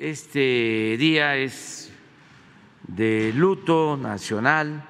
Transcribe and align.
Este 0.00 0.96
día 0.98 1.36
es 1.36 1.92
de 2.88 3.34
luto 3.34 3.98
nacional 3.98 4.82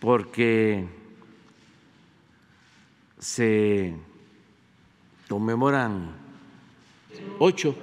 porque 0.00 0.84
se 3.20 3.94
conmemoran 5.28 6.10
ocho, 7.38 7.76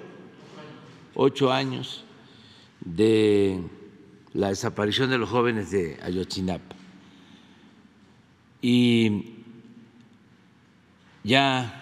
ocho 1.15 1.50
años 1.50 2.04
de 2.82 3.63
la 4.34 4.50
desaparición 4.50 5.10
de 5.10 5.18
los 5.18 5.29
jóvenes 5.29 5.72
de 5.72 5.98
Ayotzinapa. 6.04 6.76
Y 8.62 9.36
ya 11.24 11.81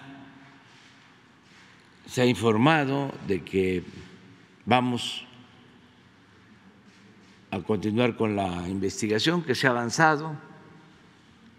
se 2.09 2.23
ha 2.23 2.25
informado 2.25 3.13
de 3.27 3.43
que 3.43 3.83
vamos 4.65 5.25
a 7.51 7.61
continuar 7.61 8.15
con 8.15 8.35
la 8.35 8.67
investigación 8.67 9.43
que 9.43 9.53
se 9.53 9.67
ha 9.67 9.69
avanzado, 9.69 10.35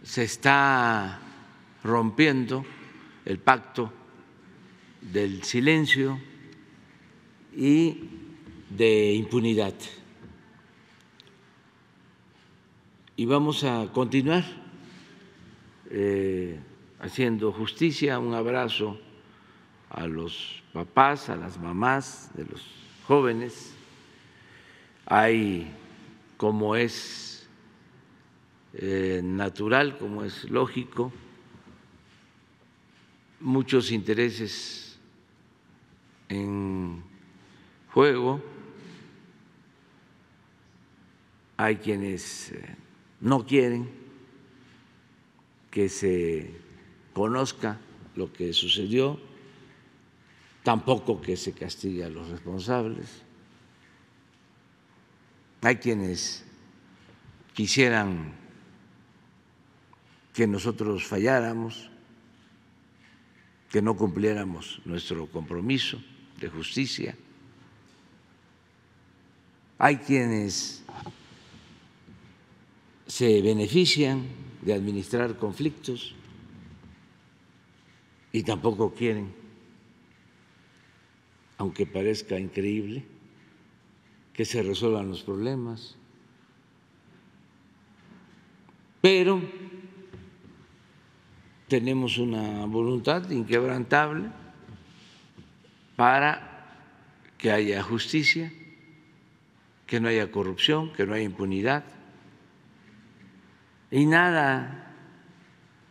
se 0.02 0.24
está 0.24 1.20
rompiendo 1.84 2.64
el 3.24 3.38
pacto 3.38 3.92
del 5.00 5.44
silencio 5.44 6.20
y 7.56 8.08
de 8.70 9.14
impunidad. 9.14 9.74
Y 13.14 13.24
vamos 13.24 13.62
a 13.62 13.88
continuar 13.92 14.44
eh, 15.90 16.58
haciendo 16.98 17.52
justicia. 17.52 18.18
Un 18.18 18.34
abrazo 18.34 18.98
a 19.90 20.06
los 20.06 20.62
papás, 20.72 21.28
a 21.28 21.36
las 21.36 21.58
mamás 21.58 22.30
de 22.34 22.44
los 22.44 22.64
jóvenes. 23.06 23.74
Hay, 25.04 25.68
como 26.36 26.76
es 26.76 27.48
eh, 28.72 29.20
natural, 29.22 29.98
como 29.98 30.24
es 30.24 30.48
lógico, 30.48 31.12
muchos 33.40 33.90
intereses 33.90 34.98
en 36.28 37.02
juego. 37.92 38.40
Hay 41.56 41.76
quienes 41.76 42.52
eh, 42.52 42.76
no 43.20 43.44
quieren 43.44 43.90
que 45.70 45.88
se 45.88 46.54
conozca 47.12 47.78
lo 48.14 48.32
que 48.32 48.52
sucedió 48.52 49.29
tampoco 50.62 51.20
que 51.20 51.36
se 51.36 51.52
castigue 51.52 52.04
a 52.04 52.08
los 52.08 52.28
responsables. 52.28 53.22
Hay 55.62 55.76
quienes 55.76 56.44
quisieran 57.54 58.32
que 60.32 60.46
nosotros 60.46 61.04
falláramos, 61.04 61.90
que 63.70 63.82
no 63.82 63.96
cumpliéramos 63.96 64.80
nuestro 64.84 65.26
compromiso 65.30 66.00
de 66.38 66.48
justicia. 66.48 67.16
Hay 69.78 69.96
quienes 69.98 70.82
se 73.06 73.42
benefician 73.42 74.26
de 74.62 74.74
administrar 74.74 75.36
conflictos 75.36 76.14
y 78.32 78.42
tampoco 78.42 78.94
quieren 78.94 79.39
aunque 81.60 81.84
parezca 81.84 82.38
increíble, 82.38 83.04
que 84.32 84.46
se 84.46 84.62
resuelvan 84.62 85.10
los 85.10 85.22
problemas. 85.22 85.94
Pero 89.02 89.42
tenemos 91.68 92.16
una 92.16 92.64
voluntad 92.64 93.28
inquebrantable 93.30 94.30
para 95.96 96.66
que 97.36 97.52
haya 97.52 97.82
justicia, 97.82 98.50
que 99.86 100.00
no 100.00 100.08
haya 100.08 100.32
corrupción, 100.32 100.94
que 100.94 101.04
no 101.04 101.12
haya 101.12 101.24
impunidad. 101.24 101.84
Y 103.90 104.06
nada, 104.06 104.96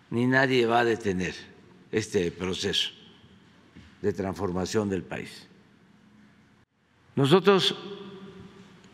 ni 0.09 0.25
nadie 0.25 0.65
va 0.65 0.79
a 0.79 0.85
detener 0.85 1.35
este 1.91 2.31
proceso 2.31 2.89
de 4.01 4.13
transformación 4.13 4.89
del 4.89 5.03
país. 5.03 5.48
Nosotros 7.19 7.75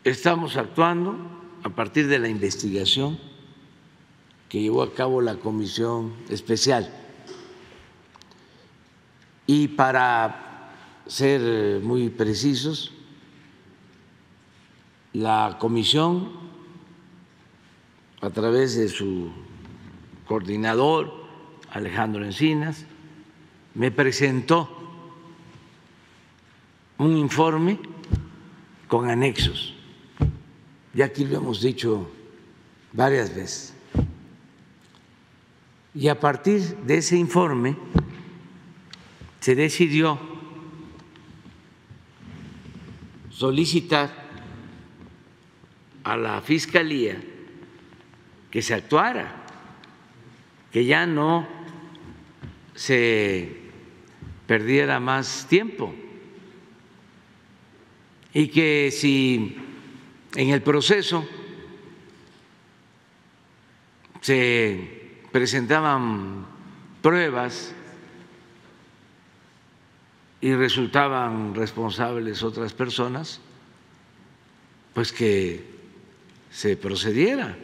estamos 0.02 0.56
actuando 0.56 1.16
a 1.62 1.68
partir 1.68 2.08
de 2.08 2.18
la 2.18 2.28
investigación 2.28 3.20
que 4.48 4.60
llevó 4.60 4.82
a 4.82 4.92
cabo 4.92 5.20
la 5.20 5.36
comisión 5.36 6.12
especial. 6.28 6.92
Y 9.46 9.68
para 9.68 10.72
ser 11.06 11.80
muy 11.84 12.08
precisos, 12.10 12.92
la 15.12 15.56
comisión, 15.60 16.32
a 18.22 18.30
través 18.30 18.76
de 18.76 18.88
su 18.88 19.30
coordinador, 20.26 21.12
Alejandro 21.70 22.24
Encinas, 22.24 22.86
me 23.74 23.92
presentó 23.92 24.68
un 26.98 27.16
informe 27.16 27.78
con 28.88 29.10
anexos. 29.10 29.74
Ya 30.94 31.06
aquí 31.06 31.24
lo 31.24 31.36
hemos 31.36 31.60
dicho 31.60 32.10
varias 32.92 33.34
veces. 33.34 33.74
Y 35.94 36.08
a 36.08 36.18
partir 36.18 36.60
de 36.84 36.98
ese 36.98 37.16
informe 37.16 37.76
se 39.40 39.54
decidió 39.54 40.18
solicitar 43.30 44.10
a 46.04 46.16
la 46.16 46.40
Fiscalía 46.40 47.22
que 48.50 48.62
se 48.62 48.74
actuara, 48.74 49.44
que 50.72 50.84
ya 50.84 51.06
no 51.06 51.46
se 52.74 53.56
perdiera 54.46 55.00
más 55.00 55.46
tiempo 55.48 55.94
y 58.36 58.48
que 58.48 58.90
si 58.92 59.56
en 60.34 60.50
el 60.50 60.60
proceso 60.60 61.26
se 64.20 65.22
presentaban 65.32 66.44
pruebas 67.00 67.74
y 70.42 70.52
resultaban 70.52 71.54
responsables 71.54 72.42
otras 72.42 72.74
personas, 72.74 73.40
pues 74.92 75.12
que 75.12 75.64
se 76.50 76.76
procediera, 76.76 77.56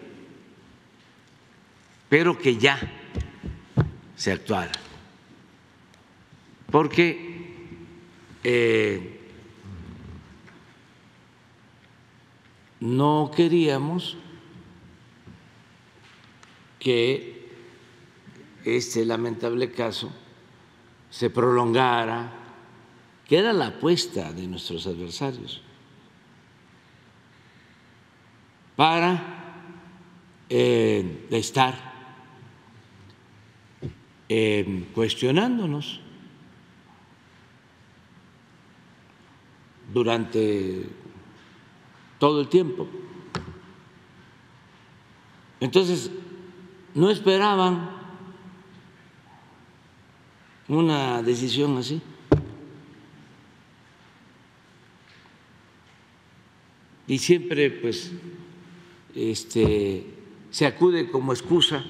pero 2.08 2.38
que 2.38 2.56
ya 2.56 2.80
se 4.16 4.32
actuara. 4.32 4.72
Porque 6.70 7.76
eh, 8.42 9.21
no 12.82 13.30
queríamos 13.32 14.16
que 16.80 17.48
este 18.64 19.04
lamentable 19.04 19.70
caso 19.70 20.10
se 21.08 21.30
prolongara, 21.30 22.32
que 23.24 23.38
era 23.38 23.52
la 23.52 23.68
apuesta 23.68 24.32
de 24.32 24.48
nuestros 24.48 24.88
adversarios, 24.88 25.62
para 28.74 29.54
eh, 30.48 31.28
estar 31.30 31.92
eh, 34.28 34.88
cuestionándonos 34.92 36.00
durante 39.92 41.01
todo 42.22 42.40
el 42.40 42.46
tiempo. 42.46 42.86
Entonces, 45.58 46.08
no 46.94 47.10
esperaban 47.10 47.90
una 50.68 51.20
decisión 51.20 51.76
así. 51.78 52.00
Y 57.08 57.18
siempre, 57.18 57.72
pues, 57.72 58.12
este, 59.16 60.06
se 60.52 60.64
acude 60.64 61.10
como 61.10 61.32
excusa, 61.32 61.84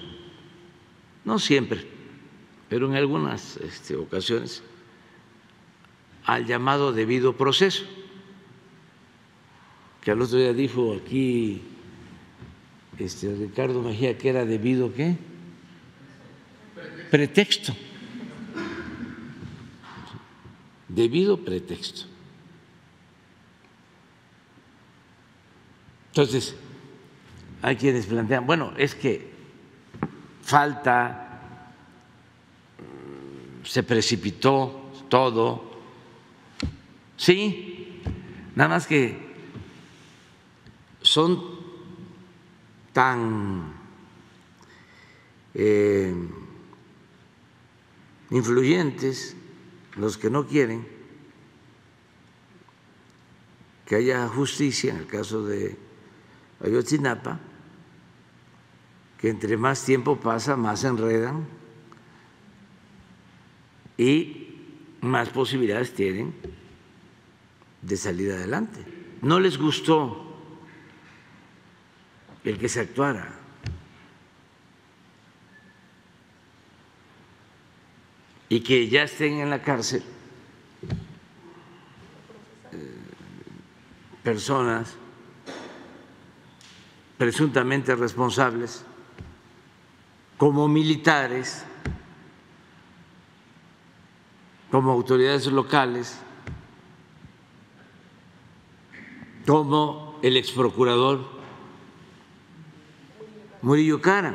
no 1.26 1.38
siempre, 1.38 1.87
pero 2.70 2.88
en 2.88 2.96
algunas 2.96 3.58
este, 3.58 3.96
ocasiones, 3.96 4.62
al 6.25 6.46
llamado 6.46 6.94
debido 6.94 7.37
proceso, 7.37 7.84
que 10.02 10.10
al 10.10 10.20
otro 10.20 10.37
día 10.37 10.52
dijo 10.52 10.94
aquí 10.94 11.62
este, 12.99 13.34
Ricardo 13.34 13.81
Mejía 13.82 14.19
que 14.19 14.28
era 14.28 14.44
debido 14.44 14.93
qué? 14.93 15.16
Pretexto. 17.10 17.75
Debido 20.88 21.38
pretexto. 21.38 22.06
Entonces, 26.08 26.55
hay 27.62 27.76
quienes 27.76 28.06
plantean, 28.06 28.46
bueno, 28.46 28.75
es 28.76 28.94
que 28.94 29.31
falta, 30.43 31.70
se 33.64 33.82
precipitó 33.82 34.93
todo, 35.08 35.81
sí, 37.16 38.02
nada 38.55 38.69
más 38.69 38.87
que 38.87 39.31
son 41.02 41.43
tan 42.93 43.72
eh, 45.54 46.14
influyentes 48.31 49.37
los 49.96 50.16
que 50.16 50.31
no 50.31 50.46
quieren 50.46 50.87
que 53.87 53.96
haya 53.96 54.26
justicia 54.28 54.93
en 54.93 55.00
el 55.00 55.06
caso 55.06 55.44
de 55.44 55.76
Ayotzinapa, 56.64 57.40
que 59.19 59.28
entre 59.28 59.56
más 59.56 59.84
tiempo 59.84 60.19
pasa, 60.19 60.56
más 60.56 60.81
se 60.81 60.88
enredan 60.88 61.46
y 63.98 64.56
más 65.02 65.28
posibilidades 65.28 65.94
tienen 65.94 66.32
de 67.82 67.96
salir 67.96 68.32
adelante. 68.32 68.81
No 69.20 69.40
les 69.40 69.58
gustó 69.58 70.31
el 72.44 72.58
que 72.58 72.68
se 72.68 72.80
actuara. 72.80 73.38
Y 78.48 78.60
que 78.60 78.88
ya 78.88 79.04
estén 79.04 79.40
en 79.40 79.48
la 79.48 79.62
cárcel 79.62 80.02
eh, 82.72 82.96
personas 84.22 84.96
presuntamente 87.16 87.94
responsables 87.94 88.84
como 90.36 90.68
militares, 90.68 91.64
como 94.70 94.90
autoridades 94.90 95.46
locales, 95.46 96.18
como 99.46 100.18
el 100.22 100.36
ex 100.36 100.50
procurador 100.50 101.41
Murillo 103.62 104.00
Cara. 104.00 104.34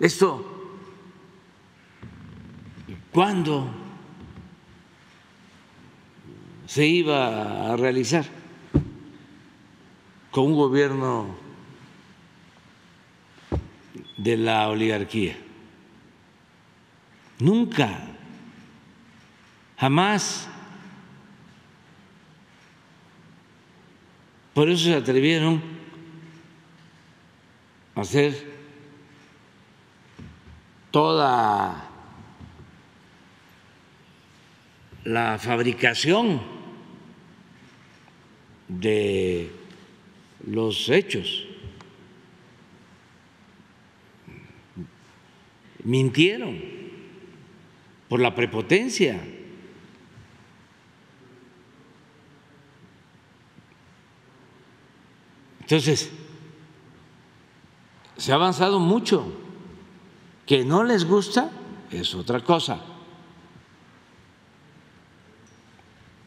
Esto, 0.00 0.44
¿cuándo 3.12 3.70
se 6.66 6.86
iba 6.86 7.72
a 7.72 7.76
realizar? 7.76 8.24
Con 10.30 10.46
un 10.46 10.54
gobierno 10.54 11.36
de 14.16 14.36
la 14.36 14.68
oligarquía. 14.68 15.36
Nunca, 17.38 18.00
jamás. 19.76 20.49
Por 24.60 24.68
eso 24.68 24.84
se 24.84 24.94
atrevieron 24.94 25.62
a 27.94 28.02
hacer 28.02 28.34
toda 30.90 31.88
la 35.04 35.38
fabricación 35.38 36.42
de 38.68 39.50
los 40.46 40.90
hechos. 40.90 41.46
mintieron 45.84 46.60
por 48.10 48.20
la 48.20 48.34
prepotencia. 48.34 49.18
Entonces, 55.70 56.10
se 58.16 58.32
ha 58.32 58.34
avanzado 58.34 58.80
mucho. 58.80 59.32
Que 60.44 60.64
no 60.64 60.82
les 60.82 61.04
gusta 61.04 61.52
es 61.92 62.12
otra 62.12 62.40
cosa. 62.40 62.80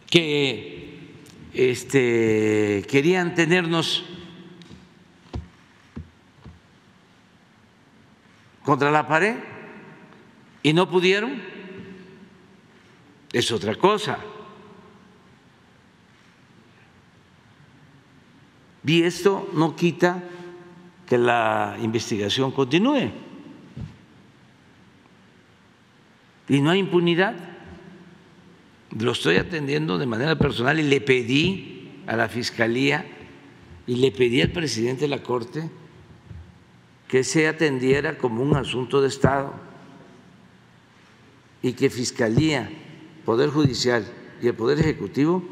Que 0.10 1.12
este, 1.54 2.86
querían 2.90 3.36
tenernos 3.36 4.06
contra 8.64 8.92
la 8.92 9.06
pared 9.06 9.36
y 10.62 10.72
no 10.72 10.90
pudieron, 10.90 11.44
es 13.34 13.52
otra 13.52 13.76
cosa. 13.76 14.20
Y 18.86 19.04
esto 19.04 19.50
no 19.54 19.76
quita 19.76 20.24
que 21.08 21.18
la 21.18 21.78
investigación 21.82 22.52
continúe. 22.52 23.12
Y 26.50 26.60
no 26.60 26.72
hay 26.72 26.80
impunidad. 26.80 27.36
Lo 29.00 29.12
estoy 29.12 29.38
atendiendo 29.38 29.98
de 29.98 30.06
manera 30.06 30.38
personal 30.38 30.80
y 30.80 30.84
le 30.84 31.02
pedí 31.02 31.92
a 32.06 32.16
la 32.16 32.28
Fiscalía 32.30 33.06
y 33.88 33.96
le 33.96 34.12
pedí 34.12 34.42
al 34.42 34.52
presidente 34.52 35.02
de 35.02 35.08
la 35.08 35.24
Corte 35.24 35.70
que 37.08 37.24
se 37.24 37.48
atendiera 37.48 38.18
como 38.18 38.44
un 38.44 38.56
asunto 38.56 39.02
de 39.02 39.08
Estado 39.08 39.54
y 41.62 41.74
que 41.74 41.90
Fiscalía, 41.90 42.70
Poder 43.26 43.50
Judicial 43.50 44.06
y 44.42 44.48
el 44.48 44.56
Poder 44.56 44.80
Ejecutivo 44.80 45.44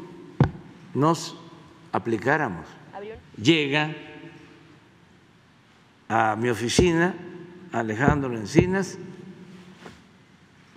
nos 0.94 1.36
aplicáramos. 1.92 2.66
Llega 3.36 3.94
a 6.08 6.36
mi 6.36 6.48
oficina 6.48 7.14
Alejandro 7.72 8.36
Encinas 8.36 8.98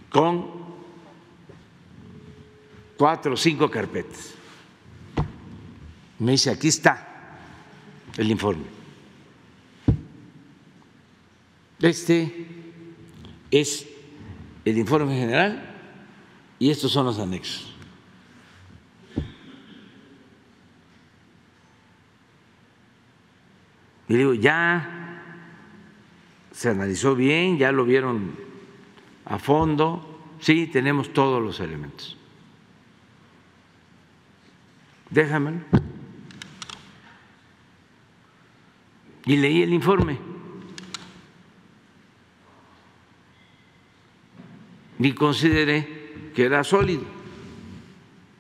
con 0.09 0.65
cuatro 2.97 3.33
o 3.33 3.37
cinco 3.37 3.69
carpetas. 3.69 4.33
Me 6.19 6.31
dice, 6.31 6.49
aquí 6.49 6.69
está 6.69 7.37
el 8.17 8.31
informe. 8.31 8.63
Este 11.81 12.47
es 13.51 13.85
el 14.63 14.77
informe 14.77 15.17
general 15.17 15.75
y 16.57 16.69
estos 16.69 16.91
son 16.91 17.05
los 17.05 17.19
anexos. 17.19 17.74
Y 24.15 24.17
digo, 24.17 24.33
ya 24.33 25.21
se 26.53 26.69
analizó 26.69 27.17
bien, 27.17 27.57
ya 27.57 27.73
lo 27.73 27.83
vieron 27.83 28.31
a 29.25 29.39
fondo, 29.39 30.21
sí, 30.39 30.67
tenemos 30.67 31.11
todos 31.11 31.43
los 31.43 31.59
elementos. 31.59 32.15
Déjamelo. 35.09 35.57
Y 39.25 39.35
leí 39.35 39.63
el 39.63 39.73
informe. 39.73 40.17
ni 44.97 45.11
consideré 45.11 46.31
que 46.33 46.45
era 46.45 46.63
sólido. 46.63 47.03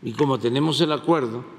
Y 0.01 0.13
como 0.13 0.39
tenemos 0.39 0.79
el 0.79 0.93
acuerdo, 0.93 1.54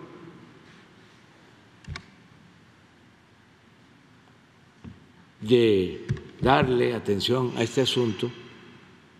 de 5.47 6.07
darle 6.41 6.95
atención 6.95 7.53
a 7.57 7.63
este 7.63 7.83
asunto, 7.83 8.31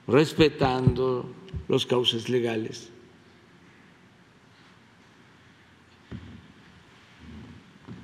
respetando 0.07 1.33
los 1.69 1.87
cauces 1.87 2.29
legales. 2.29 2.91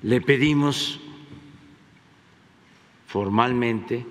Le 0.02 0.21
pedimos 0.21 0.99
formalmente 3.07 4.05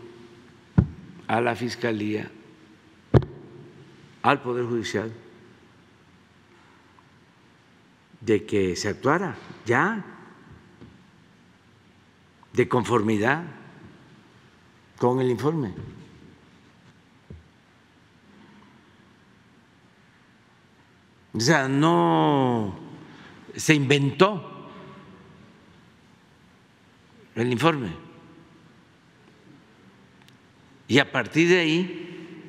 a 1.27 1.41
la 1.41 1.55
Fiscalía 1.55 2.31
al 4.21 4.41
Poder 4.41 4.65
Judicial 4.65 5.11
de 8.21 8.45
que 8.45 8.75
se 8.75 8.87
actuara 8.87 9.35
ya 9.65 10.05
de 12.53 12.69
conformidad 12.69 13.60
con 15.01 15.19
el 15.19 15.31
informe. 15.31 15.73
O 21.33 21.39
sea, 21.39 21.67
no 21.67 22.77
se 23.55 23.73
inventó 23.73 24.69
el 27.33 27.51
informe. 27.51 27.89
Y 30.87 30.99
a 30.99 31.11
partir 31.11 31.49
de 31.49 31.59
ahí 31.61 32.45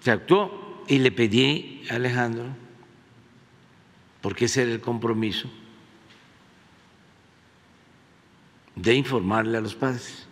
se 0.00 0.10
actuó 0.10 0.82
y 0.88 0.98
le 0.98 1.12
pedí 1.12 1.84
a 1.88 1.94
Alejandro, 1.94 2.46
porque 4.22 4.46
ese 4.46 4.62
era 4.62 4.72
el 4.72 4.80
compromiso, 4.80 5.48
de 8.74 8.92
informarle 8.94 9.56
a 9.58 9.60
los 9.60 9.76
padres. 9.76 10.25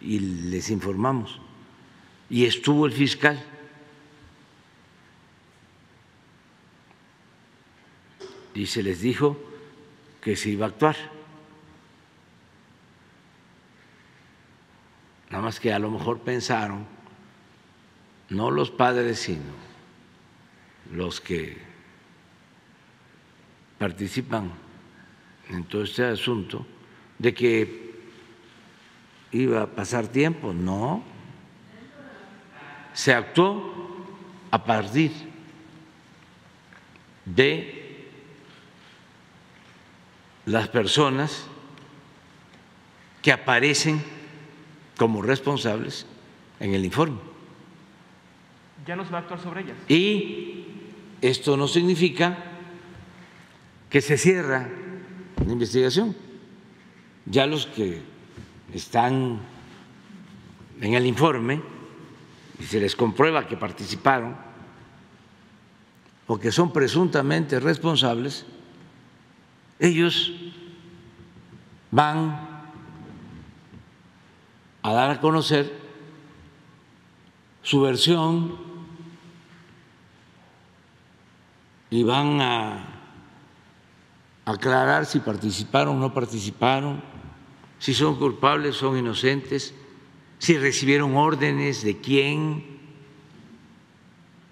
Y 0.00 0.18
les 0.18 0.70
informamos. 0.70 1.40
Y 2.28 2.44
estuvo 2.44 2.86
el 2.86 2.92
fiscal. 2.92 3.44
Y 8.54 8.66
se 8.66 8.82
les 8.82 9.00
dijo 9.00 9.38
que 10.20 10.36
se 10.36 10.50
iba 10.50 10.66
a 10.66 10.68
actuar. 10.68 10.96
Nada 15.30 15.44
más 15.44 15.60
que 15.60 15.72
a 15.72 15.78
lo 15.78 15.90
mejor 15.90 16.20
pensaron, 16.20 16.84
no 18.30 18.50
los 18.50 18.70
padres, 18.70 19.20
sino 19.20 19.70
los 20.92 21.20
que 21.20 21.56
participan 23.78 24.50
en 25.48 25.64
todo 25.64 25.84
este 25.84 26.04
asunto 26.04 26.66
de 27.18 27.32
que 27.32 27.89
iba 29.32 29.62
a 29.62 29.66
pasar 29.66 30.08
tiempo. 30.08 30.52
No, 30.52 31.02
se 32.92 33.14
actuó 33.14 34.06
a 34.50 34.64
partir 34.64 35.12
de 37.24 38.08
las 40.46 40.68
personas 40.68 41.46
que 43.22 43.32
aparecen 43.32 44.02
como 44.96 45.22
responsables 45.22 46.06
en 46.58 46.74
el 46.74 46.84
informe. 46.84 47.18
Ya 48.86 48.96
no 48.96 49.04
se 49.04 49.10
va 49.10 49.18
a 49.18 49.20
actuar 49.22 49.40
sobre 49.40 49.62
ellas. 49.62 49.76
Y 49.88 50.64
esto 51.20 51.56
no 51.56 51.68
significa 51.68 52.36
que 53.88 54.00
se 54.00 54.16
cierra 54.16 54.68
la 55.44 55.52
investigación. 55.52 56.16
Ya 57.26 57.46
los 57.46 57.66
que 57.66 58.02
están 58.78 59.40
en 60.80 60.94
el 60.94 61.06
informe 61.06 61.62
y 62.58 62.64
se 62.64 62.80
les 62.80 62.94
comprueba 62.96 63.46
que 63.46 63.56
participaron 63.56 64.36
o 66.26 66.38
que 66.38 66.52
son 66.52 66.72
presuntamente 66.72 67.58
responsables, 67.58 68.46
ellos 69.80 70.32
van 71.90 72.48
a 74.82 74.92
dar 74.92 75.10
a 75.10 75.20
conocer 75.20 75.80
su 77.62 77.80
versión 77.80 78.56
y 81.90 82.04
van 82.04 82.40
a 82.40 82.86
aclarar 84.44 85.06
si 85.06 85.18
participaron 85.20 85.96
o 85.96 86.00
no 86.00 86.14
participaron, 86.14 87.02
si 87.80 87.94
son 87.94 88.14
culpables, 88.14 88.76
son 88.76 88.96
inocentes, 88.96 89.74
si 90.38 90.56
recibieron 90.56 91.16
órdenes 91.16 91.82
de 91.82 91.96
quién. 91.96 92.78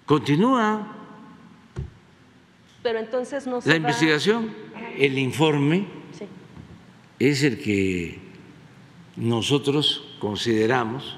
Continúa. 0.05 0.95
Pero 2.83 2.99
entonces 2.99 3.47
no 3.47 3.59
La 3.63 3.75
investigación, 3.77 4.53
el 4.97 5.17
informe 5.17 5.85
es 7.17 7.43
el 7.43 7.61
que 7.61 8.19
nosotros 9.15 10.15
consideramos 10.19 11.17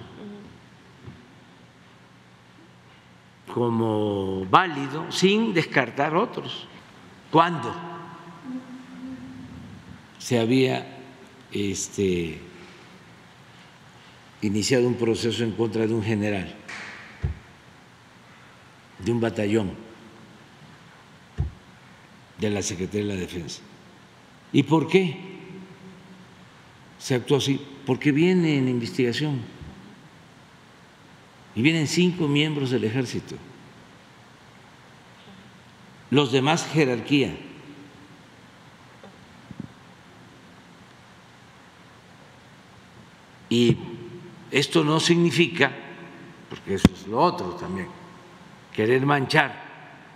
como 3.52 4.46
válido 4.46 5.12
sin 5.12 5.54
descartar 5.54 6.16
otros. 6.16 6.68
¿Cuándo? 7.32 7.92
se 10.22 10.40
había 10.40 10.91
este, 11.52 12.40
iniciado 14.42 14.88
un 14.88 14.96
proceso 14.96 15.44
en 15.44 15.52
contra 15.52 15.86
de 15.86 15.94
un 15.94 16.04
general, 16.04 16.56
de 19.00 19.12
un 19.12 19.20
batallón 19.20 19.72
de 22.38 22.50
la 22.50 22.62
Secretaría 22.62 23.08
de 23.08 23.14
la 23.14 23.20
Defensa. 23.20 23.62
¿Y 24.54 24.64
por 24.64 24.88
qué 24.88 25.18
se 26.98 27.16
actuó 27.16 27.38
así? 27.38 27.60
Porque 27.86 28.12
viene 28.12 28.58
en 28.58 28.68
investigación 28.68 29.42
y 31.56 31.62
vienen 31.62 31.88
cinco 31.88 32.28
miembros 32.28 32.72
del 32.72 32.84
ejército, 32.84 33.36
los 36.10 36.32
demás 36.32 36.68
jerarquía 36.68 37.36
Y 43.52 43.78
esto 44.50 44.82
no 44.82 45.02
significa, 45.02 45.70
porque 46.50 46.76
eso 46.76 46.88
es 46.94 47.06
lo 47.06 47.20
otro 47.20 47.50
también, 47.50 47.90
querer 48.74 49.06
manchar 49.06 49.54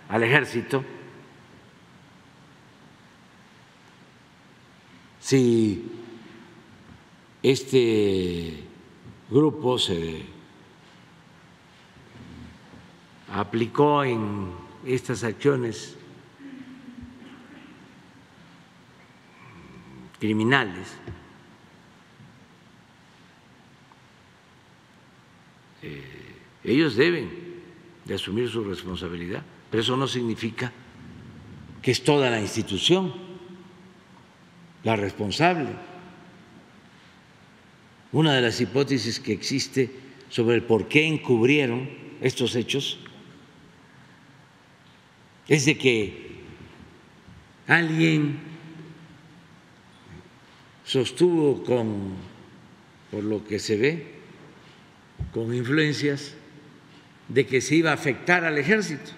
al 0.08 0.22
ejército. 0.22 0.82
Si 5.20 5.84
este 7.42 8.64
grupo 9.28 9.78
se 9.78 10.24
aplicó 13.34 14.02
en 14.02 14.50
estas 14.86 15.22
acciones 15.24 15.94
criminales 20.18 20.96
ellos 26.66 26.96
deben 26.96 27.30
de 28.04 28.14
asumir 28.14 28.48
su 28.48 28.64
responsabilidad, 28.64 29.42
pero 29.70 29.82
eso 29.82 29.96
no 29.96 30.08
significa 30.08 30.72
que 31.80 31.92
es 31.92 32.02
toda 32.02 32.28
la 32.28 32.40
institución 32.40 33.12
la 34.82 34.96
responsable. 34.96 35.68
Una 38.12 38.34
de 38.34 38.40
las 38.40 38.60
hipótesis 38.60 39.20
que 39.20 39.32
existe 39.32 39.90
sobre 40.28 40.56
el 40.56 40.62
por 40.62 40.88
qué 40.88 41.06
encubrieron 41.06 41.88
estos 42.20 42.54
hechos 42.56 42.98
es 45.48 45.64
de 45.66 45.78
que 45.78 46.40
alguien 47.66 48.38
sostuvo 50.84 51.62
con, 51.62 52.14
por 53.10 53.22
lo 53.22 53.44
que 53.44 53.58
se 53.58 53.76
ve, 53.76 54.06
con 55.32 55.54
influencias 55.54 56.34
de 57.28 57.46
que 57.46 57.60
se 57.60 57.76
iba 57.76 57.90
a 57.90 57.94
afectar 57.94 58.44
al 58.44 58.58
ejército, 58.58 59.10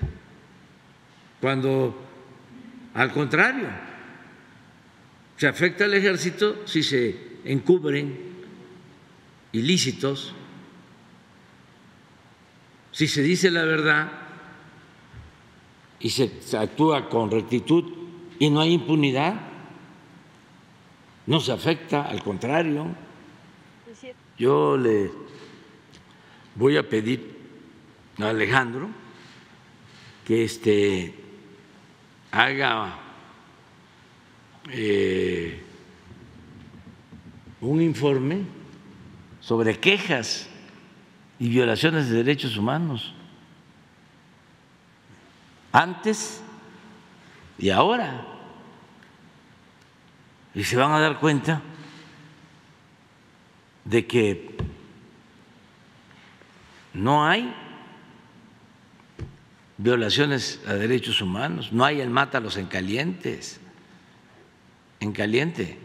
cuando 1.40 2.08
al 2.94 3.12
contrario, 3.12 3.68
se 5.36 5.46
afecta 5.46 5.84
al 5.84 5.94
ejército 5.94 6.66
si 6.66 6.82
se 6.82 7.38
encubren 7.44 8.18
ilícitos, 9.52 10.34
si 12.90 13.06
se 13.06 13.22
dice 13.22 13.50
la 13.52 13.62
verdad 13.64 14.10
y 16.00 16.10
se 16.10 16.58
actúa 16.58 17.08
con 17.08 17.30
rectitud 17.30 17.84
y 18.40 18.50
no 18.50 18.60
hay 18.60 18.72
impunidad, 18.72 19.34
no 21.26 21.40
se 21.40 21.52
afecta, 21.52 22.02
al 22.02 22.22
contrario. 22.22 22.86
Yo 24.38 24.76
le 24.76 25.10
voy 26.54 26.76
a 26.76 26.88
pedir 26.88 27.37
Alejandro 28.26 28.88
que 30.28 30.44
este, 30.44 31.14
haga 32.30 32.98
eh, 34.70 35.62
un 37.60 37.80
informe 37.80 38.42
sobre 39.40 39.78
quejas 39.78 40.48
y 41.38 41.48
violaciones 41.48 42.10
de 42.10 42.16
derechos 42.16 42.58
humanos. 42.58 43.14
Antes 45.72 46.42
y 47.58 47.70
ahora. 47.70 48.26
Y 50.54 50.64
se 50.64 50.76
van 50.76 50.92
a 50.92 51.00
dar 51.00 51.20
cuenta 51.20 51.62
de 53.84 54.06
que 54.06 54.56
no 56.92 57.24
hay 57.24 57.54
violaciones 59.78 60.60
a 60.66 60.74
derechos 60.74 61.22
humanos, 61.22 61.72
no 61.72 61.84
hay 61.84 62.00
el 62.00 62.10
mátalos 62.10 62.56
en 62.56 62.66
calientes, 62.66 63.60
en 65.00 65.12
caliente. 65.12 65.78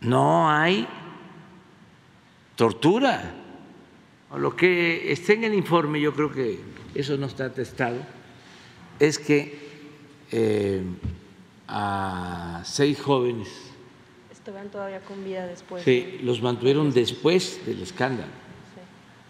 No 0.00 0.48
hay 0.48 0.86
tortura. 2.54 3.34
Lo 4.36 4.54
que 4.54 5.10
está 5.12 5.32
en 5.32 5.44
el 5.44 5.54
informe, 5.54 6.00
yo 6.00 6.14
creo 6.14 6.30
que 6.30 6.60
eso 6.94 7.16
no 7.16 7.26
está 7.26 7.46
atestado, 7.46 7.98
es 9.00 9.18
que 9.18 9.58
eh, 10.30 10.82
a 11.66 12.62
seis 12.64 13.00
jóvenes. 13.00 13.48
Estaban 14.30 14.70
todavía 14.70 15.00
con 15.00 15.24
vida 15.24 15.46
después. 15.46 15.82
Sí, 15.82 16.20
los 16.22 16.40
mantuvieron 16.40 16.92
después 16.92 17.60
del 17.66 17.82
escándalo. 17.82 18.30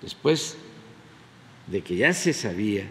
Después 0.02 0.56
de 1.70 1.82
que 1.82 1.96
ya 1.96 2.12
se 2.12 2.32
sabía 2.32 2.88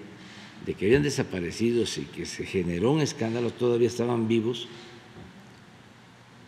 de 0.65 0.73
que 0.73 0.85
habían 0.85 1.03
desaparecido 1.03 1.83
y 1.83 2.01
que 2.05 2.25
se 2.25 2.45
generó 2.45 2.91
un 2.91 3.01
escándalo, 3.01 3.51
todavía 3.51 3.87
estaban 3.87 4.27
vivos 4.27 4.67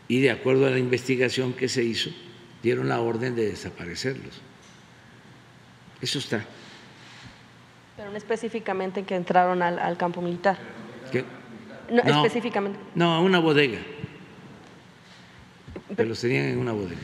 y 0.09 0.19
de 0.21 0.31
acuerdo 0.31 0.65
a 0.65 0.71
la 0.71 0.79
investigación 0.79 1.53
que 1.53 1.69
se 1.69 1.83
hizo, 1.83 2.09
dieron 2.63 2.89
la 2.89 2.99
orden 2.99 3.35
de 3.35 3.45
desaparecerlos. 3.45 4.41
Eso 6.01 6.19
está. 6.19 6.43
Pero 7.95 8.09
no 8.09 8.17
específicamente 8.17 9.03
que 9.03 9.15
entraron 9.15 9.61
al, 9.61 9.97
campo 9.97 10.21
militar. 10.21 10.57
¿Qué? 11.11 11.23
No, 11.91 12.01
específicamente. 12.01 12.79
No, 12.95 13.13
a 13.13 13.21
una 13.21 13.39
bodega. 13.39 13.79
Pero 15.95 16.09
los 16.09 16.19
tenían 16.19 16.45
en 16.45 16.57
una 16.57 16.71
bodega. 16.71 17.01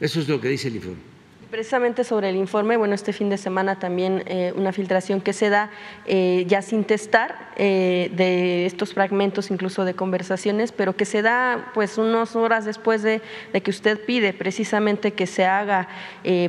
Eso 0.00 0.20
es 0.20 0.28
lo 0.28 0.40
que 0.40 0.48
dice 0.48 0.68
el 0.68 0.76
informe. 0.76 1.09
Precisamente 1.50 2.04
sobre 2.04 2.28
el 2.30 2.36
informe, 2.36 2.76
bueno, 2.76 2.94
este 2.94 3.12
fin 3.12 3.28
de 3.28 3.36
semana 3.36 3.76
también 3.76 4.22
eh, 4.26 4.52
una 4.54 4.72
filtración 4.72 5.20
que 5.20 5.32
se 5.32 5.48
da 5.48 5.70
eh, 6.06 6.44
ya 6.46 6.62
sin 6.62 6.84
testar 6.84 7.50
eh, 7.56 8.08
de 8.14 8.66
estos 8.66 8.94
fragmentos 8.94 9.50
incluso 9.50 9.84
de 9.84 9.94
conversaciones, 9.94 10.70
pero 10.70 10.94
que 10.94 11.04
se 11.04 11.22
da 11.22 11.72
pues 11.74 11.98
unas 11.98 12.36
horas 12.36 12.64
después 12.64 13.02
de, 13.02 13.20
que 13.52 13.70
usted 13.70 13.98
pide 14.04 14.32
precisamente 14.32 15.12
que 15.12 15.26
se 15.26 15.44
haga 15.44 15.88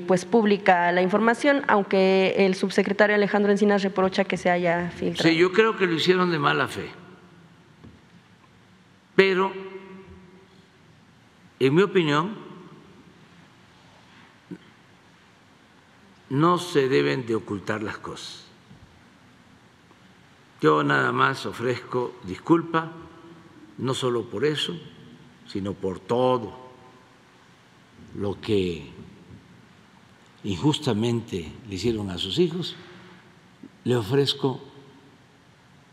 pues 0.05 0.25
pública 0.25 0.91
la 0.91 1.01
información, 1.01 1.63
aunque 1.67 2.36
el 2.38 2.53
subsecretario 2.53 3.15
Alejandro 3.15 3.51
Encinas 3.51 3.81
reprocha 3.81 4.24
que 4.24 4.38
se 4.38 4.51
haya 4.51 4.91
filtrado. 4.91 5.29
Sí, 5.29 5.36
yo 5.36 5.51
creo 5.51 5.77
que 5.77 5.88
lo 5.88 5.93
hicieron 5.93 6.31
de 6.31 6.38
mala 6.38 6.67
fe, 6.67 6.86
pero 9.15 9.51
en 11.60 11.74
mi 11.74 11.81
opinión 11.81 12.50
no 16.32 16.58
se 16.60 16.88
deben 16.88 17.26
de 17.26 17.36
ocultar 17.36 17.84
las 17.84 17.98
cosas. 17.98 18.46
Yo 20.62 20.82
nada 20.82 21.12
más 21.12 21.46
ofrezco 21.46 22.14
disculpa, 22.24 22.90
no 23.78 23.94
solo 23.94 24.30
por 24.30 24.46
eso, 24.46 24.74
sino 25.46 25.74
por 25.74 26.00
todo 26.00 26.72
lo 28.16 28.40
que 28.40 28.92
injustamente 30.46 31.52
le 31.68 31.76
hicieron 31.76 32.10
a 32.10 32.18
sus 32.18 32.40
hijos, 32.40 32.78
le 33.84 33.98
ofrezco 33.98 34.62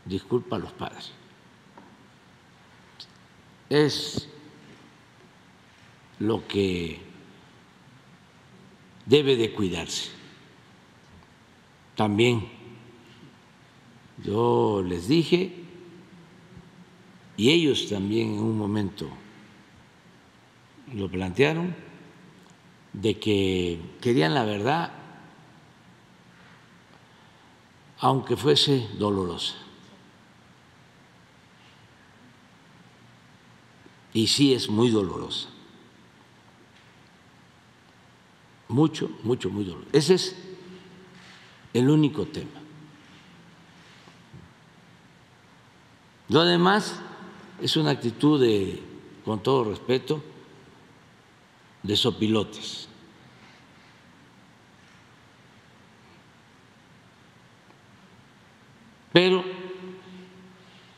disculpa 0.05 0.55
a 0.55 0.59
los 0.59 0.71
padres. 0.71 1.11
Es 3.69 4.29
lo 6.19 6.47
que 6.47 7.01
debe 9.05 9.35
de 9.35 9.51
cuidarse 9.51 10.18
también 11.99 12.47
yo 14.23 14.81
les 14.87 15.09
dije, 15.09 15.53
y 17.35 17.49
ellos 17.49 17.89
también 17.89 18.35
en 18.35 18.39
un 18.39 18.57
momento 18.57 19.09
lo 20.93 21.11
plantearon, 21.11 21.75
de 22.93 23.19
que 23.19 23.81
querían 23.99 24.33
la 24.33 24.45
verdad, 24.45 24.93
aunque 27.99 28.37
fuese 28.37 28.87
dolorosa. 28.97 29.55
Y 34.13 34.27
sí 34.27 34.53
es 34.53 34.69
muy 34.69 34.89
dolorosa. 34.89 35.49
Mucho, 38.69 39.11
mucho, 39.23 39.49
muy 39.49 39.65
dolorosa. 39.65 39.89
Ese 39.91 40.13
es 40.13 40.48
el 41.73 41.89
único 41.89 42.25
tema. 42.25 42.59
Lo 46.29 46.45
demás 46.45 46.99
es 47.61 47.75
una 47.75 47.91
actitud 47.91 48.39
de, 48.39 48.81
con 49.25 49.41
todo 49.41 49.63
respeto, 49.63 50.23
de 51.83 51.95
sopilotes. 51.95 52.87
Pero 59.11 59.43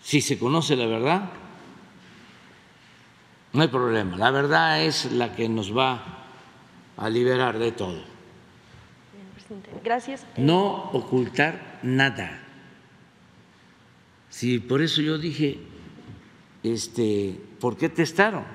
si 0.03 0.19
se 0.19 0.37
conoce 0.37 0.75
la 0.75 0.85
verdad, 0.85 1.29
no 3.53 3.61
hay 3.61 3.67
problema. 3.69 4.17
La 4.17 4.31
verdad 4.31 4.83
es 4.83 5.11
la 5.11 5.33
que 5.33 5.47
nos 5.47 5.75
va 5.75 6.25
a 6.97 7.09
liberar 7.09 7.57
de 7.57 7.71
todo. 7.71 8.10
Gracias. 9.83 10.25
No 10.37 10.91
ocultar 10.91 11.79
nada. 11.83 12.39
Sí, 14.29 14.59
por 14.59 14.81
eso 14.81 15.01
yo 15.01 15.17
dije, 15.17 15.59
este, 16.63 17.39
¿por 17.59 17.77
qué 17.77 17.89
testaron? 17.89 18.45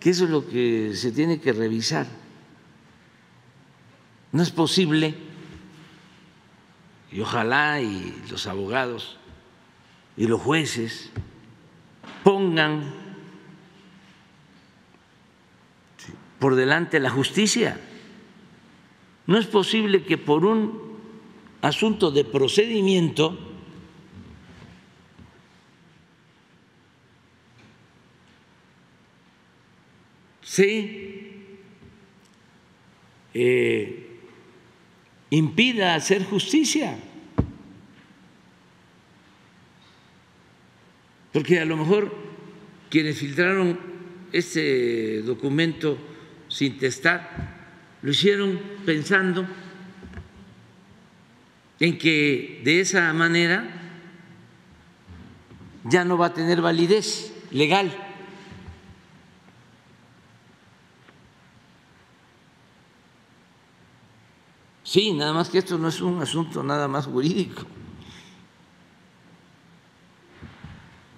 Que 0.00 0.10
eso 0.10 0.24
es 0.24 0.30
lo 0.30 0.46
que 0.46 0.92
se 0.94 1.12
tiene 1.12 1.40
que 1.40 1.52
revisar. 1.52 2.06
No 4.32 4.42
es 4.42 4.50
posible, 4.50 5.14
y 7.14 7.20
ojalá 7.20 7.80
y 7.80 8.22
los 8.28 8.48
abogados 8.48 9.18
y 10.16 10.26
los 10.26 10.40
jueces 10.40 11.10
pongan 12.24 12.92
por 16.40 16.56
delante 16.56 16.98
la 16.98 17.10
justicia. 17.10 17.78
No 19.26 19.38
es 19.38 19.46
posible 19.46 20.04
que 20.04 20.18
por 20.18 20.44
un 20.44 20.98
asunto 21.62 22.10
de 22.10 22.24
procedimiento 22.24 23.38
se 30.42 31.32
eh, 33.32 34.20
impida 35.30 35.94
hacer 35.94 36.24
justicia. 36.24 36.98
Porque 41.32 41.58
a 41.58 41.64
lo 41.64 41.76
mejor 41.76 42.14
quienes 42.90 43.18
filtraron 43.18 43.80
ese 44.32 45.22
documento 45.22 45.98
sin 46.48 46.78
testar 46.78 47.63
lo 48.04 48.10
hicieron 48.10 48.60
pensando 48.84 49.46
en 51.80 51.96
que 51.96 52.60
de 52.62 52.82
esa 52.82 53.10
manera 53.14 53.66
ya 55.84 56.04
no 56.04 56.18
va 56.18 56.26
a 56.26 56.34
tener 56.34 56.60
validez 56.60 57.32
legal. 57.50 57.90
Sí, 64.82 65.14
nada 65.14 65.32
más 65.32 65.48
que 65.48 65.56
esto 65.56 65.78
no 65.78 65.88
es 65.88 66.02
un 66.02 66.20
asunto 66.20 66.62
nada 66.62 66.86
más 66.86 67.06
jurídico. 67.06 67.62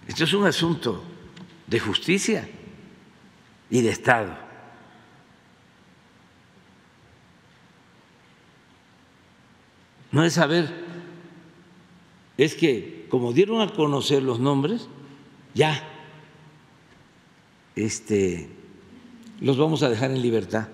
Esto 0.06 0.22
es 0.22 0.32
un 0.32 0.46
asunto 0.46 1.02
de 1.66 1.80
justicia 1.80 2.48
y 3.70 3.82
de 3.82 3.90
Estado. 3.90 4.45
No 10.16 10.24
es 10.24 10.32
saber, 10.32 10.66
es 12.38 12.54
que 12.54 13.06
como 13.10 13.34
dieron 13.34 13.60
a 13.60 13.74
conocer 13.74 14.22
los 14.22 14.40
nombres, 14.40 14.88
ya 15.52 15.78
este, 17.74 18.48
los 19.42 19.58
vamos 19.58 19.82
a 19.82 19.90
dejar 19.90 20.10
en 20.12 20.22
libertad. 20.22 20.68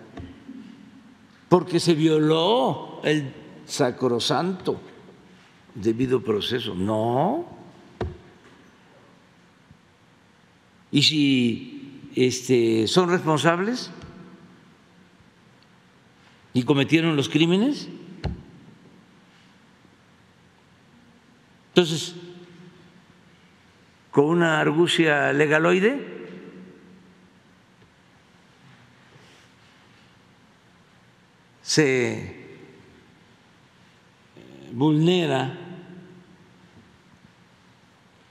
porque 1.49 1.81
se 1.81 1.95
violó 1.95 3.01
el 3.03 3.35
sacrosanto 3.67 4.81
debido 5.75 6.23
proceso. 6.23 6.77
No. 6.77 7.45
Y 10.93 11.03
si 11.03 12.01
este, 12.15 12.87
son 12.87 13.11
responsables 13.11 13.91
y 16.55 16.63
cometieron 16.63 17.17
los 17.17 17.29
crímenes, 17.29 17.89
entonces, 21.75 22.15
con 24.11 24.27
una 24.27 24.61
argucia 24.61 25.33
legaloide, 25.33 26.07
se 31.63 32.13
eh, 32.13 32.57
vulnera 34.71 35.59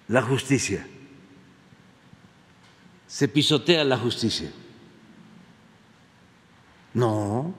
la 0.08 0.22
justicia, 0.22 0.86
se 3.08 3.28
pisotea 3.28 3.84
la 3.84 3.98
justicia. 3.98 4.52
No, 6.94 7.56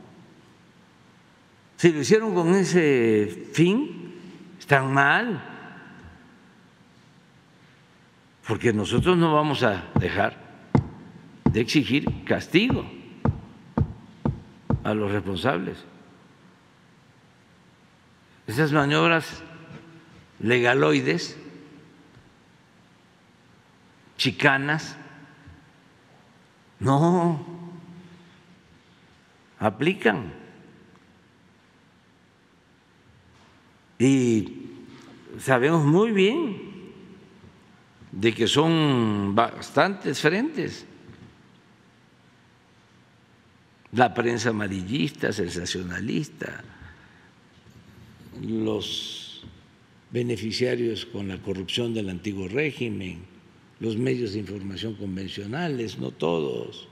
si 1.77 1.91
lo 1.91 2.03
hicieron 2.03 2.33
con 2.35 2.55
ese 2.55 3.49
fin, 3.53 4.15
están 4.61 4.95
mal, 4.95 5.52
porque 8.47 8.73
nosotros 8.73 9.17
no 9.17 9.35
vamos 9.35 9.63
a 9.63 9.85
dejar 9.95 10.37
de 11.45 11.61
exigir 11.61 12.25
castigo 12.25 12.85
a 14.83 14.95
los 14.95 15.13
responsables. 15.13 15.79
Esas 18.47 18.73
maniobras 18.73 19.43
legaloides, 20.41 21.39
chicanas, 24.17 24.97
no 26.81 27.47
aplican. 29.61 30.33
Y 34.01 34.71
sabemos 35.39 35.85
muy 35.85 36.11
bien 36.11 36.72
de 38.13 38.35
que 38.35 38.47
son 38.47 39.35
bastantes 39.35 40.21
frentes. 40.21 40.85
La 43.93 44.15
prensa 44.15 44.51
amarillista, 44.51 45.33
sensacionalista, 45.33 46.63
los 48.41 49.45
beneficiarios 50.11 51.07
con 51.07 51.29
la 51.29 51.39
corrupción 51.39 51.93
del 51.93 52.11
antiguo 52.11 52.49
régimen, 52.49 53.21
los 53.81 53.97
medios 53.97 54.35
de 54.35 54.41
información 54.41 54.95
convencionales, 54.95 55.99
no 55.99 56.11
todos, 56.11 56.89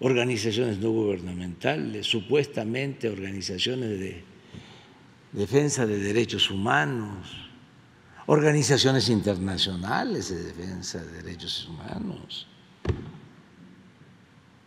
organizaciones 0.00 0.78
no 0.78 0.90
gubernamentales, 0.90 2.06
supuestamente 2.06 3.08
organizaciones 3.08 3.98
de 3.98 4.22
defensa 5.32 5.86
de 5.86 5.98
derechos 5.98 6.50
humanos, 6.50 7.47
organizaciones 8.28 9.08
internacionales 9.08 10.28
de 10.28 10.52
defensa 10.52 11.02
de 11.02 11.22
derechos 11.22 11.66
humanos 11.66 12.46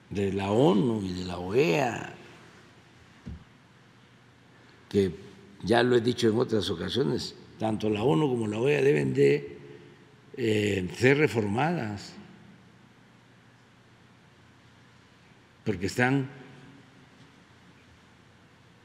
de 0.10 0.34
la 0.34 0.50
ONU 0.50 1.04
y 1.04 1.14
de 1.14 1.26
la 1.26 1.38
OEA, 1.38 2.16
que 4.90 5.16
ya 5.64 5.84
lo 5.84 5.96
he 5.96 6.02
dicho 6.02 6.28
en 6.28 6.40
otras 6.40 6.72
ocasiones, 6.72 7.36
tanto 7.60 7.88
la 7.92 8.02
ONU 8.02 8.30
como 8.30 8.48
la 8.48 8.58
OEA 8.58 8.82
deben 8.82 9.14
de 9.14 9.60
eh, 10.38 10.90
ser 10.98 11.20
reformadas, 11.20 12.14
porque 15.64 15.86
están 15.86 16.28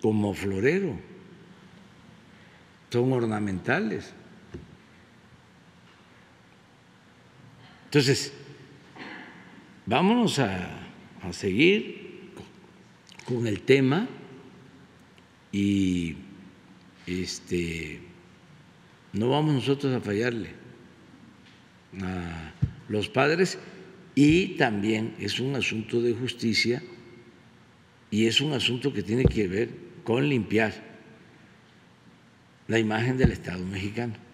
como 0.03 0.35
florero, 0.35 0.99
son 2.91 3.13
ornamentales. 3.15 4.13
Entonces, 7.97 8.31
vámonos 9.87 10.39
a 10.39 10.87
a 11.23 11.33
seguir 11.33 12.31
con 13.25 13.47
el 13.47 13.63
tema 13.63 14.07
y 15.51 16.15
este 17.07 18.01
no 19.15 19.31
vamos 19.31 19.55
nosotros 19.55 19.95
a 19.95 20.03
fallarle 20.03 20.51
a 22.03 22.53
los 22.91 23.09
padres 23.09 23.59
y 24.15 24.57
también 24.59 25.15
es 25.19 25.41
un 25.41 25.55
asunto 25.57 26.03
de 26.03 26.13
justicia 26.13 26.83
y 28.11 28.27
es 28.27 28.43
un 28.43 28.53
asunto 28.53 28.93
que 28.93 29.03
tiene 29.03 29.25
que 29.25 29.49
ver 29.49 29.71
con 30.05 30.29
limpiar 30.29 30.75
la 32.69 32.79
imagen 32.79 33.17
del 33.17 33.33
Estado 33.33 33.65
mexicano. 33.65 34.26